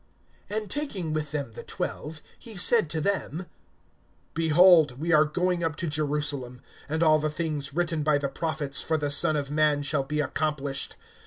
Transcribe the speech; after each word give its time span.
(31)And 0.49 0.67
taking 0.67 1.13
with 1.13 1.31
him 1.31 1.53
the 1.53 1.61
twelve, 1.61 2.23
he 2.39 2.55
said 2.57 2.89
to 2.89 2.99
them: 2.99 3.45
Behold, 4.33 4.99
we 4.99 5.13
are 5.13 5.25
going 5.25 5.63
up 5.63 5.75
to 5.75 5.85
Jerusalem, 5.85 6.59
and 6.89 7.03
all 7.03 7.19
the 7.19 7.29
things 7.29 7.75
written 7.75 8.01
by 8.01 8.17
the 8.17 8.27
prophets 8.27 8.81
for 8.81 8.97
the 8.97 9.11
Son 9.11 9.35
of 9.35 9.51
man 9.51 9.83
shall 9.83 10.01
be 10.03 10.19
accomplished. 10.19 10.95